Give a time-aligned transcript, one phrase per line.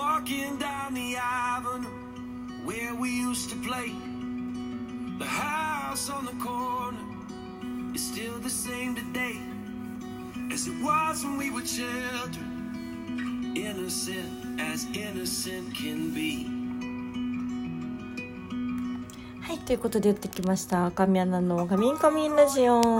[0.00, 1.86] Walking down the avenue
[2.64, 3.92] where we used to play.
[5.18, 7.04] The house on the corner
[7.94, 9.36] is still the same today
[10.50, 13.52] as it was when we were children.
[13.54, 16.46] Innocent as innocent can be.
[19.42, 20.90] はい、ということでやってきました。
[20.92, 22.80] 神アナのカミンカミンラジオ。
[22.80, 22.98] は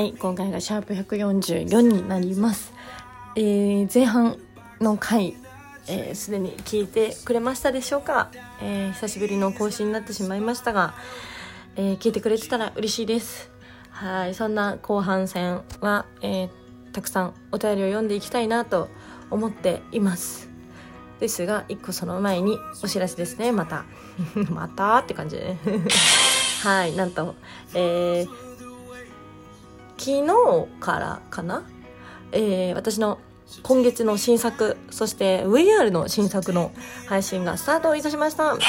[0.00, 2.72] い、今回がシャープ144になります。
[3.36, 4.38] えー、前半
[4.80, 5.36] の回、
[5.86, 8.30] えーすでに聞いてくれましたでしょうか、
[8.62, 10.94] えー久しぶりの更新になってしまいましたが、
[11.76, 13.50] えー聞いてくれてたら嬉しいです。
[13.90, 16.48] はい、そんな後半戦は、え
[16.92, 18.88] たくさんお便りを読んでいきたいなと
[19.30, 20.48] 思っています。
[21.20, 23.84] ですが、一個その前にお知らせですね、また。
[24.50, 25.58] またって感じでね。
[26.62, 27.34] はい、なんと、
[27.74, 28.28] えー
[29.96, 30.26] 昨日
[30.80, 31.62] からかな？
[32.32, 33.18] えー私の
[33.62, 36.72] 今月の新作、そして VR の新作の
[37.06, 38.44] 配信がスタートいたしました。
[38.44, 38.60] はい。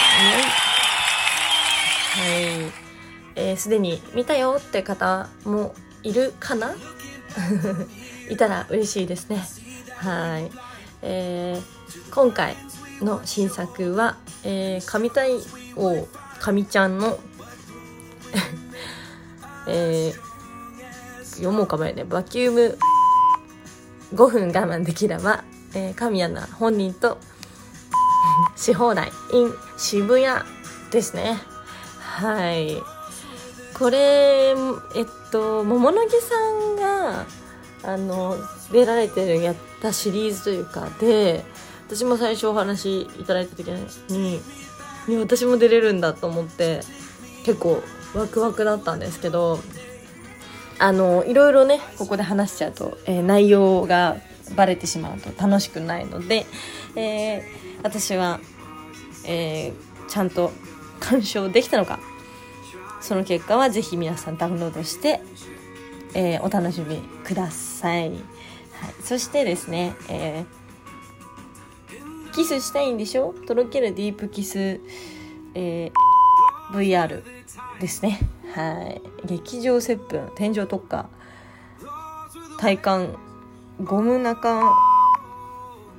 [3.37, 6.73] えーすでに見たよって方もいるかな？
[8.29, 9.43] いたら嬉しいですね。
[9.97, 10.51] はい。
[11.01, 11.75] えー
[12.13, 12.55] 今回
[13.01, 15.31] の新作は、えー、神対
[15.75, 16.07] 王
[16.39, 17.19] 神ちゃんの、
[19.67, 20.25] えー
[21.35, 22.05] 読もうかもよね。
[22.05, 22.77] バキューム
[24.15, 27.17] 5分我慢できれば、えー、神アナ本人と
[28.55, 30.43] し放題 in 渋谷
[30.91, 31.37] ですね。
[31.99, 32.81] はい。
[33.77, 34.55] これ、
[34.95, 37.25] えっと、桃の木さんが、
[37.83, 38.37] あの、
[38.71, 41.43] 出られてるやったシリーズというか、で、
[41.87, 43.67] 私も最初お話いただいた時
[44.09, 44.39] に、
[45.07, 46.81] いや私も出れるんだと思って、
[47.43, 47.83] 結構
[48.15, 49.59] ワクワクだったんですけど、
[50.77, 54.17] あの、いろいろね、ここで話しちゃうと、えー内容が
[54.55, 56.45] バレてしまうと楽しくないので、
[56.95, 57.43] えー
[57.83, 58.39] 私は、
[59.25, 60.51] えーちゃんと
[60.99, 61.99] 鑑賞できたのか、
[63.01, 65.21] その結果はぜひ皆さんダウンロードして、
[66.13, 68.09] えお楽しみください。
[68.09, 68.19] はい、
[69.03, 70.45] そしてですね、え
[72.35, 73.33] キスしたいんでしょ？
[73.47, 74.79] とろけるディープキス、
[75.55, 75.91] えー
[76.71, 77.23] VR
[77.79, 78.19] ですね。
[78.55, 79.01] はい。
[79.27, 81.09] 劇場接吻、天井特化、
[82.57, 83.17] 体感、
[83.83, 84.73] ゴム中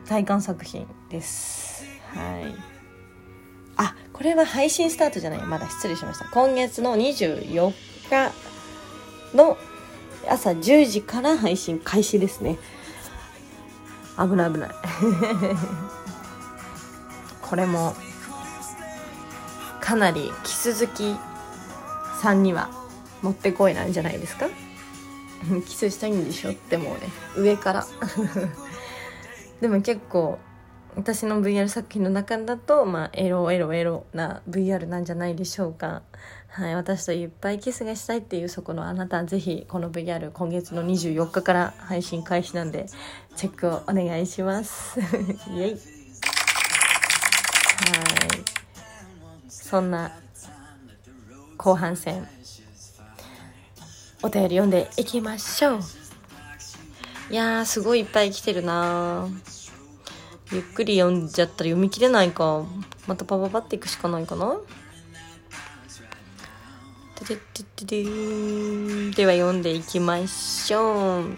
[0.09, 1.85] 体感作品です。
[2.15, 2.55] はい。
[3.77, 5.43] あ、これは配信スタートじゃない。
[5.43, 6.25] まだ失礼しました。
[6.31, 7.75] 今月の24
[8.09, 8.33] 日
[9.37, 9.59] の
[10.27, 12.57] 朝10時から配信開始ですね。
[14.19, 14.71] 危ない危ない。
[17.43, 17.95] これも、
[19.79, 21.15] かなりキス好き
[22.21, 22.71] さんには
[23.23, 24.47] もってこいなんじゃないですか？
[25.67, 26.53] キスしたいんでしょ？
[26.53, 27.01] ってもうね
[27.37, 27.87] 上から。
[29.61, 30.39] でも結構
[30.97, 36.03] 私の VR 作品の中だとまあエロエロエロな VR なんじゃないでしょうか。
[36.49, 42.87] はい私といっぱいキスがしたいっていうそこのあなたぜひこの VR 今月の24日から配信開始なんで
[43.37, 44.99] チェックをお願いします。
[45.55, 45.71] イエイ。
[45.73, 45.79] はい。
[49.49, 50.13] そんな
[51.57, 52.29] 後半戦。
[54.23, 55.81] お便り読んでいきましょう。
[57.31, 59.29] いやーすごいいっぱい来てるな
[60.53, 62.65] ゆっくり読んじゃったら読み切れないか。
[63.07, 64.57] またパパパっていくしかないかな。
[69.15, 71.37] では読んでいきましょう。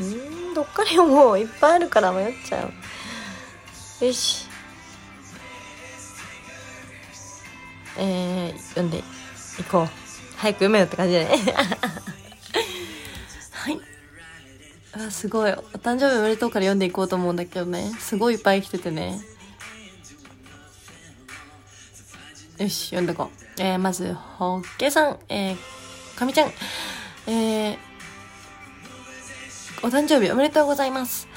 [0.00, 1.38] うんどっから読もう。
[1.38, 2.64] いっぱいあるから迷っちゃ
[4.00, 4.04] う。
[4.06, 4.46] よし。
[7.98, 9.02] えー、読んでい
[9.70, 9.88] こう。
[10.36, 11.28] 早く読めよって感じだね。
[13.52, 13.80] はい。
[14.92, 15.52] あすごい。
[15.52, 17.92] お誕生日おめでとうから読んでいこうと思うんだけどね。
[18.00, 19.20] すごいいっぱい来ててね。
[22.58, 23.62] よし読んでこう。
[23.62, 25.18] えー、まずほっけさん。
[25.28, 25.56] えー、
[26.16, 26.52] かみちゃん。
[27.26, 27.78] えー、
[29.84, 31.28] お誕生日おめでとうございます。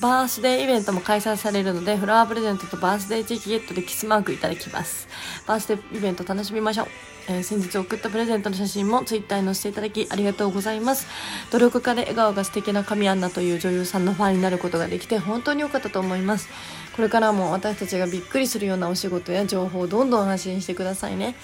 [0.00, 5.08] バースデーイベントも開催されるので、フラワープレゼントとバースデーチェキゲットでキスマークいただきます。
[5.46, 6.86] バースデーイベント楽しみましょう。
[7.28, 11.06] えー先日送ったプレゼントの写真もツイッターに載せていただきありがとうございます。
[11.52, 16.48] 努力家で笑顔が素敵な神アンナという女優さんのファンになることができて本当に良かったと思います。
[16.96, 21.36] これからも私たちがびっくりするようなお仕事や情報をどんどん発信してくださいね。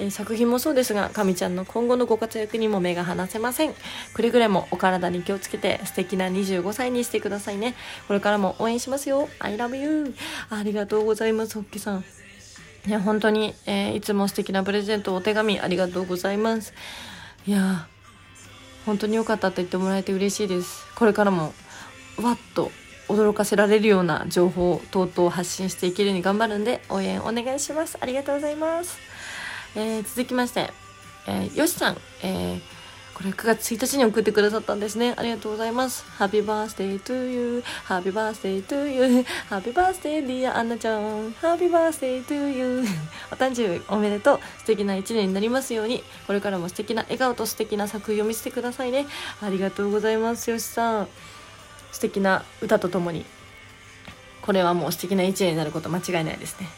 [0.00, 3.74] え作品もそうですが、神ちゃんの今後のご活躍にも目が離せません。
[4.14, 7.74] くれぐれもお体に気をつけて素敵な25歳にしてくださいね。
[8.06, 9.28] これからも応援しますよ。
[9.38, 10.14] I love you.
[10.50, 12.04] ありがとうございます、ホッケさん。
[12.86, 16.72] いや、本当に、えーいつも素敵なプレゼント、お手紙ありがとうございます。
[17.46, 17.98] いやー
[18.84, 21.54] 本当に良かったって言ってもらえて嬉しいですこれからも
[22.22, 22.70] わっと
[23.08, 28.98] 驚かせられるような情報等々を発信していけるように頑張るんで応援お願いしますありがとうございます、
[29.78, 30.72] えー、続きまして、
[31.28, 32.78] えー、よしさん、えー
[33.18, 35.12] これ9月1日に送ってくださったんですね。
[35.16, 36.04] ありがとうございます。
[36.20, 41.32] Happy birthday to you.Happy birthday to you.Happy birthday dear アンナちゃん。
[41.32, 42.84] Happy birthday to you.
[43.32, 44.40] お誕生日おめでとう。
[44.58, 46.04] 素敵な一年になりますように。
[46.28, 49.04] これからも素敵な笑顔と素敵な作品を見せてくださいね。
[49.42, 50.48] ありがとうございます。
[50.48, 51.08] よしさん。
[51.90, 53.26] 素敵な歌とともに。
[54.42, 56.68] これはもう素敵な一年になること間違いないですね。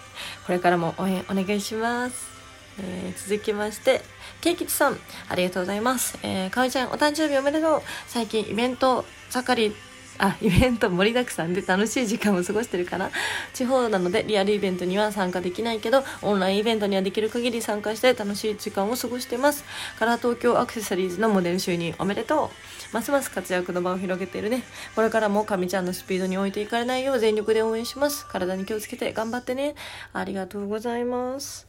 [0.47, 2.40] これからも応援お願いします。
[2.79, 4.03] えー、続きまして、
[4.41, 6.19] ケイキチさん、ありがとうございます。
[6.23, 7.83] えー、かおちゃん、お誕生日おめでとう。
[8.07, 9.77] 最近イベント盛り、
[10.19, 13.11] あ、イベント盛りだくさんで楽しい時間を過ごしてるかな。
[13.55, 19.65] 地方なのでリアルイベントには参加できないけど、オンラインイベントにはできる限り参加して楽しい時間を過ごしてます。
[19.99, 22.95] カラー東京アクセサリーズのモデル就任おめでとう。
[22.95, 24.63] ますます活躍の場を広げているね。
[24.95, 28.27] これからもかみちゃんのスピードに置いていかれないよう全力で応援します。
[28.27, 29.75] 体に気をつけて頑張ってね。
[30.13, 31.67] ありがとうございます。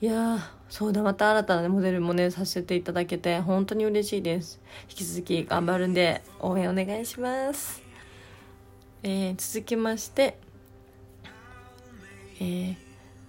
[0.00, 4.60] いやそうだまた新たなモデルもねさせていただけて本当に嬉しいです。
[4.90, 7.82] 引き続き頑張るんで応援お願いします。
[9.02, 10.38] えー、続きまして
[12.40, 12.74] えー、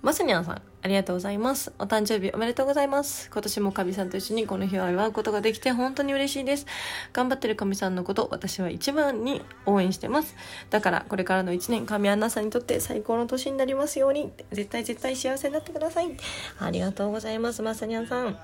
[0.01, 0.62] まさにゃんさん。
[0.85, 1.73] ありがとうございます。
[1.79, 3.31] お誕生日おめでとうございます。
[3.33, 6.67] 今年もかみさんと一緒にこの日を祝うことができて本当に嬉しいです。
[7.11, 10.35] 頑張ってるかみさんのこと、私は一番に応援してます。
[10.69, 16.15] だから、これからの一年、かみアンナさんにとって最高の年になりますように、絶対絶対幸せになってください。
[16.59, 18.38] ありがとうございます、まさにゃんさん。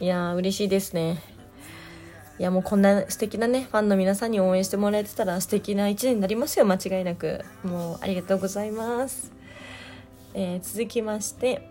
[0.00, 1.22] いやー、嬉しいですね。
[2.38, 9.35] いやもうこんな素敵なねファンの皆さんに応援してもらえてたら素敵な一年になりますよ間違いなくもうありがとうございます
[10.38, 11.66] えー、続きまして、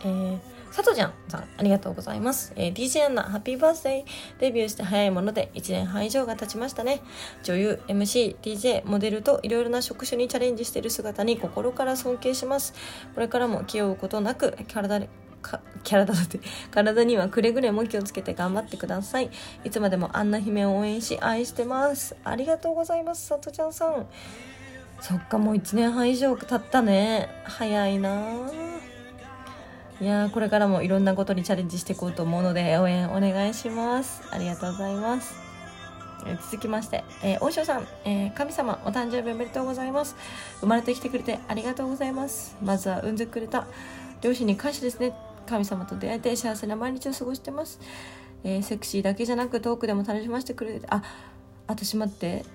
[0.00, 0.38] えー、
[0.72, 2.52] さとちゃんさん、ありがとうございます。
[2.56, 4.40] えー、DJ アンナ、ハッピーバースデー。
[4.40, 7.02] デビューして早いもので1年半以上が経ちましたね。
[7.44, 12.74] 女優、MC、DJ、モデルといろいろな職種にチャレンジしている姿に心から尊敬します。
[13.14, 15.08] これからも気負うことなく、体で、
[15.84, 16.40] 体だって
[16.72, 19.30] 体にはくれぐれも気をつけて頑張ってください
[19.62, 24.06] いつまでもあんな姫を応援し愛してますありがとうございますさとちゃんさん
[25.06, 28.48] そっかもう1年半以上経ったね早いな
[30.00, 35.34] いやこれからもいろんなことにチャレンジしていこうと思うので応援お願いしますありがとうございます
[36.40, 40.16] 続きまして、えー、大塩さん、えー、神様、お誕生日おめでとうございます。
[40.60, 42.56] 生まれてきてくれてありがとうございます。
[42.62, 43.66] まずは産んでくれた
[44.22, 45.12] 両親に感謝ですね。
[45.46, 47.78] 神様と出会えて幸せな毎日を過ごしてます。
[48.42, 51.02] えー、セクシーだけじゃなくトークでも楽しませてくれて、あ、
[51.66, 52.46] 私待って、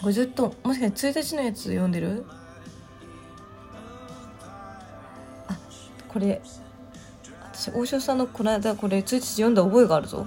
[0.00, 2.24] これずっともしかして1日のやつ読んでる？
[5.48, 5.56] あ
[6.08, 6.40] これ
[7.56, 10.26] 私大塩さんのこの間これ1日読んだ覚えがあるぞ、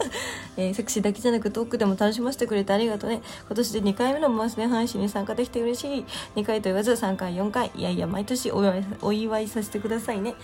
[0.58, 3.22] えー、セクシーだけじゃなくトークでも楽しませてくれてありがとうね。
[3.46, 6.04] 今年で2回目のマスネ配信に参加できて嬉しい。
[6.36, 7.70] 2回と言わず3回4回。
[7.74, 10.34] いやいや毎年お祝いお祝いさせてくださいね。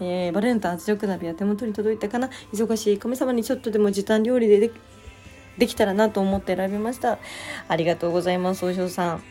[0.00, 2.30] えー、バレンタ圧力鍋は手元に届いたかな。
[2.52, 4.72] 忙しい神様にちょっとでも時短料理でで
[5.58, 7.18] できたらなと思って選びました。
[7.68, 9.22] ありがとうございますお嬢さん。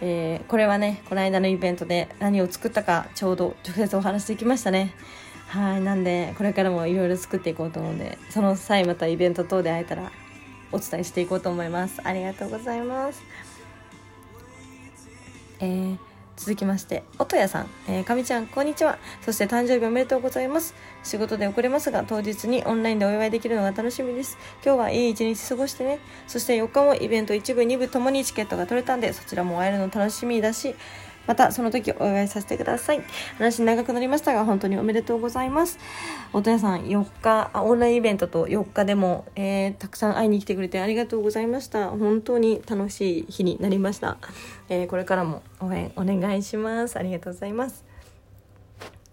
[0.00, 4.94] えー、これはねこの間のイベントで何を作ったかちょうど直接お話してきましたね。
[5.48, 10.10] はいなんでこれからもいろいろ作っていこうと思うんでその際またイベント等で会えたら
[10.72, 12.00] お伝えしていこうと思います。
[12.04, 13.22] ありがとうございます。
[15.60, 18.98] えー続きまして、音谷さん、えー、かみちゃん、こんにちは。
[19.22, 20.74] そして誕生日おめでとうございます。
[21.02, 24.36] 仕事で遅れますが、当日にオンラインでお祝いできるのが楽しみです。
[24.62, 25.98] 今日はいい一日過ごしてね。
[26.26, 30.74] そして4日もイベント1部、2部ともにチケットが取れたんで、そちらも会えるの楽しみだし、
[31.26, 33.02] またその時お祝いさせてください。
[33.38, 35.78] 話長くなりましたが、本当におめでとうございます。
[36.32, 41.88] 音屋さん、4日、オンラインイベントと4日でも、えー、たくさん会いに来てくれてありがとうございました。
[41.90, 44.18] 本当に楽しい日になりました。
[44.68, 46.98] えー、これからも応援お願いします。
[46.98, 47.84] ありがとうございます。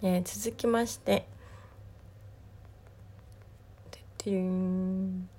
[0.01, 1.25] えー、続きまして、
[3.91, 5.29] ててん。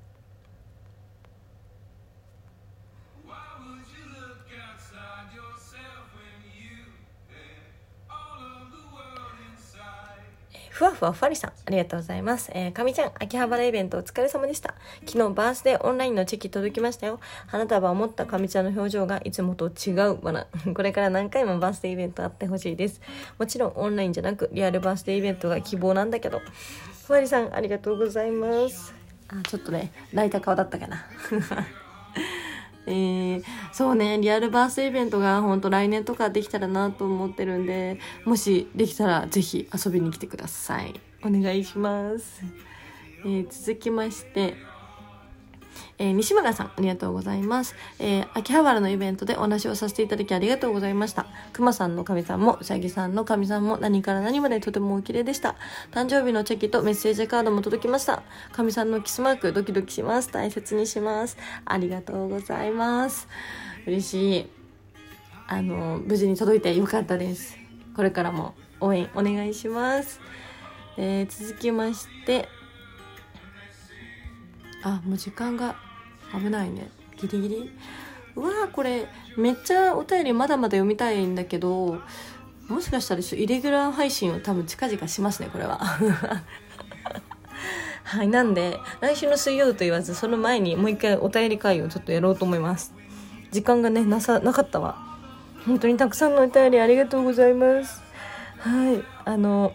[10.84, 12.50] ふわふわふわりさん、ありがとうございます。
[12.52, 14.74] えー、かみちゃん、秋葉原イベントお疲れ様でした。
[15.06, 17.20] 昨日バースデーオンラインのチェキ届きましたよ。
[17.46, 20.46] 花束を持ったかみちゃんの表情がいつもと違うわな。
[20.74, 23.00] これから何回もバースデーイベントあってほしいです。
[23.38, 26.42] もちろんオンラインじゃなくリアルバースデーイベントが希望なんだけど。
[27.06, 28.94] ふわりさん、ありがとうございます。
[29.28, 31.06] あ、ちょっとね、泣いた顔だったかな。
[32.86, 41.00] えー、そうね、リアルバースイベントが本当来年とかできたらなと思ってるんで、もしできたらぜひ遊びに来てください。
[41.24, 42.42] お願いします。
[43.24, 44.54] えー、続きまして
[45.98, 47.74] えー、西村さん、ありがとうございます。
[47.98, 51.26] えー、秋葉原のイベントでお話をさせていただきありがとうございました。
[51.52, 55.56] 熊さんの神さんも、うさぎさんの神さんも何から何までとてもお綺麗でした。
[55.92, 58.22] 誕生日のチェキとメッセージカードも届きました。
[58.52, 60.30] 神さんのキスマーク、ドキドキします。
[60.30, 61.36] 大切にします。
[61.64, 63.28] ありがとうございます。
[63.86, 64.46] 嬉しい。
[65.46, 67.56] あの、無事に届いてよかったです。
[67.94, 70.20] これからも応援お願いします。
[70.96, 72.48] えー、続きまして、
[74.84, 75.74] あもう時間が
[76.32, 76.90] 危ないね。
[77.16, 77.72] ギリギリ。
[78.36, 82.00] うわーこれめっちゃお便りまだまだ読みたいんだけど
[82.68, 85.78] もしかしたらイレギュラー配信を多分近々しますねこれは。
[88.04, 92.94] はいなんで来週の水曜と言わずその前にもう一回お便り会をちょっとやろうと思います。
[93.50, 94.98] 時間がねなさなかったわ。
[95.66, 98.02] 本当にたくさんのお便りありがとうございます。
[98.58, 99.72] はいあの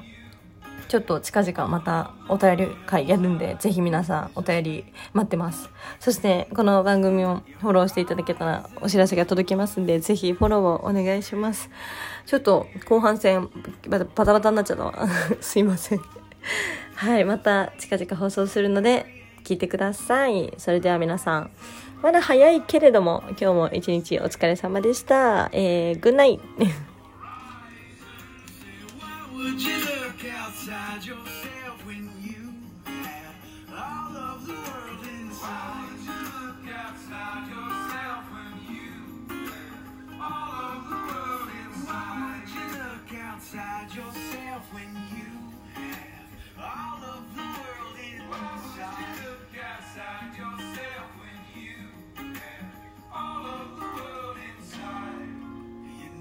[0.90, 5.70] ちょっと近々またお便り会やるんで、ぜひ皆さんお便り待ってます。
[6.00, 11.70] そして、この番組をフォローしていただけたらお知らせが届きますんで、ぜひフォローをお願いします。
[12.26, 13.50] ちょっと後半戦、
[13.88, 15.08] バタバタになっちゃったわ。
[15.40, 16.02] すいません。
[16.96, 19.06] はい、また近々放送するので、
[19.44, 20.52] 聞いてください。
[20.58, 21.52] それでは皆さん、
[22.02, 25.50] まだ早いけれども、今日も一日お疲れ様でした。
[25.52, 26.40] えー、グッナイ